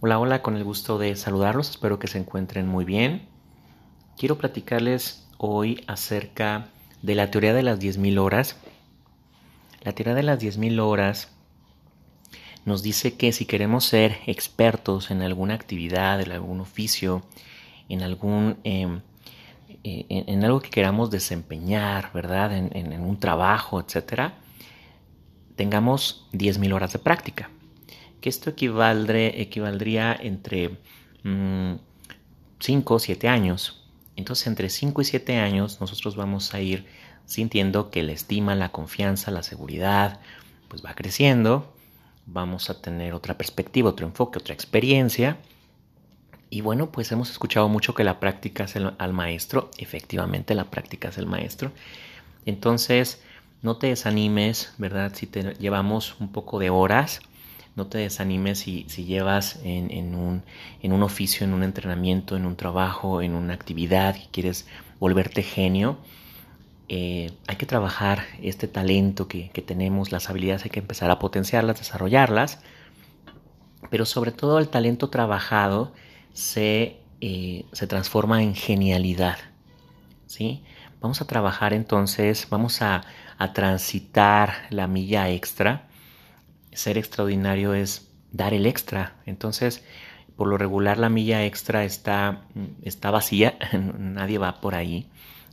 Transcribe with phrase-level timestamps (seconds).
[0.00, 3.26] Hola, hola, con el gusto de saludarlos, espero que se encuentren muy bien.
[4.16, 6.68] Quiero platicarles hoy acerca
[7.02, 8.56] de la teoría de las 10.000 horas.
[9.82, 11.32] La teoría de las 10.000 horas
[12.64, 17.24] nos dice que si queremos ser expertos en alguna actividad, en algún oficio,
[17.88, 18.58] en algún...
[18.62, 19.00] Em,
[19.82, 22.56] eh, en, algo que queramos desempeñar, ¿verdad?
[22.56, 24.34] En, un trabajo, etcétera,
[25.56, 27.50] tengamos 10.000 horas de práctica
[28.20, 30.78] que esto equivaldría entre
[32.60, 33.84] 5 o 7 años.
[34.16, 36.86] Entonces entre 5 y 7 años nosotros vamos a ir
[37.26, 40.20] sintiendo que la estima, la confianza, la seguridad,
[40.68, 41.74] pues va creciendo,
[42.26, 45.38] vamos a tener otra perspectiva, otro enfoque, otra experiencia.
[46.50, 50.64] Y bueno, pues hemos escuchado mucho que la práctica es el, al maestro, efectivamente la
[50.64, 51.72] práctica es el maestro.
[52.46, 53.22] Entonces,
[53.60, 55.12] no te desanimes, ¿verdad?
[55.14, 57.20] Si te llevamos un poco de horas,
[57.78, 60.42] no te desanimes si, si llevas en, un,
[60.82, 64.66] en, un, oficio, en un entrenamiento, en un trabajo, en una actividad y quieres
[64.98, 65.96] volverte genio.
[66.88, 71.78] Eh, hay que trabajar este talento que, tenemos, las habilidades, hay que empezar a potenciarlas,
[71.78, 72.58] desarrollarlas,
[73.90, 75.92] pero sobre todo el talento trabajado
[76.32, 79.38] se, eh, se transforma en genialidad.
[80.26, 80.64] ¿sí?
[81.00, 83.04] Vamos a trabajar entonces, vamos a,
[83.38, 85.87] a transitar la milla extra
[86.72, 89.16] ser extraordinario es dar el extra.
[89.26, 89.82] Entonces,
[90.36, 92.42] por lo regular la milla extra está,
[92.82, 93.58] está vacía,
[93.98, 95.08] nadie va por ahí,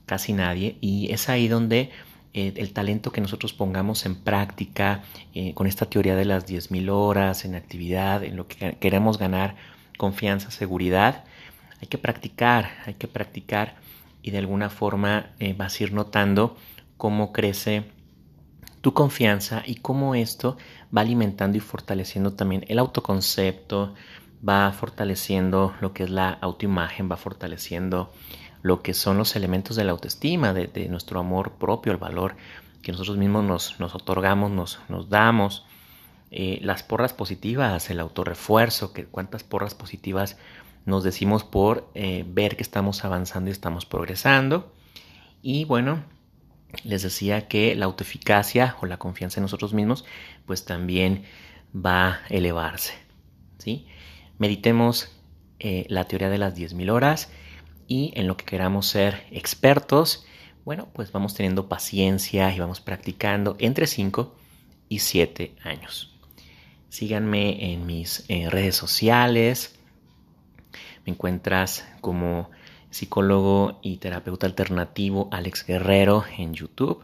[0.06, 1.90] casi nadie, y es ahí donde
[2.34, 6.90] eh, el talento que nosotros pongamos en práctica, eh, con esta teoría de las 10.000
[6.92, 9.56] horas, en actividad, en lo que queremos ganar,
[9.98, 11.24] confianza, seguridad,
[11.82, 13.76] hay que practicar, hay que practicar
[14.22, 16.58] y de alguna forma eh, vas a ir notando
[16.98, 17.86] cómo crece
[18.86, 20.58] tu confianza y cómo esto
[20.96, 23.96] va alimentando y fortaleciendo también el autoconcepto,
[24.48, 28.14] va fortaleciendo lo que es la autoimagen, va fortaleciendo
[28.62, 32.36] lo que son los elementos de la autoestima, de, nuestro amor propio, el valor
[32.84, 33.44] que nosotros mismos
[33.80, 34.52] nos, otorgamos,
[34.88, 35.66] nos, damos.
[36.30, 40.38] Eh, las porras positivas, el autorrefuerzo, que cuántas porras positivas
[40.86, 44.72] nos decimos por eh, ver que estamos avanzando y estamos progresando.
[45.42, 46.04] Y bueno,
[46.84, 50.06] les decía que la autoeficacia o la confianza en nosotros mismos
[50.46, 51.24] pues también
[51.76, 52.94] va a elevarse.
[53.58, 53.88] ¿sí?
[54.38, 55.12] Meditemos
[55.60, 57.30] eh, la teoría de las 10.000 horas
[57.88, 60.26] y en lo que queramos ser expertos,
[60.64, 64.36] bueno, pues vamos teniendo paciencia y vamos practicando entre 5
[64.90, 66.16] y 7 años.
[66.90, 69.76] Síganme en mis eh, redes sociales.
[71.06, 72.50] Me encuentras como
[72.96, 77.04] psicólogo y terapeuta alternativo Alex Guerrero en YouTube.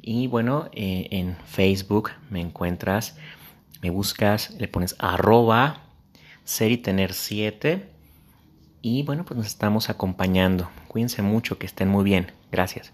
[0.00, 3.16] Y bueno, eh, en Facebook me encuentras,
[3.82, 5.82] me buscas, le pones arroba
[6.44, 7.88] ser y tener 7.
[8.82, 10.68] Y bueno, pues nos estamos acompañando.
[10.88, 12.32] Cuídense mucho, que estén muy bien.
[12.50, 12.92] Gracias.